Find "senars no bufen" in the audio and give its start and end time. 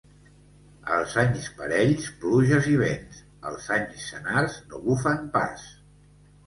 4.11-5.27